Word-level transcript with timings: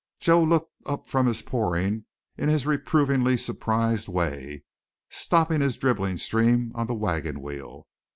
Joe 0.19 0.41
looked 0.43 0.73
up 0.87 1.07
from 1.07 1.27
his 1.27 1.43
pouring 1.43 2.05
in 2.35 2.49
his 2.49 2.65
reprovingly 2.65 3.37
surprised 3.37 4.07
way, 4.07 4.63
stopping 5.09 5.61
his 5.61 5.77
dribbling 5.77 6.17
stream 6.17 6.71
on 6.73 6.87
the 6.87 6.95
wagon 6.95 7.39
wheel. 7.39 7.85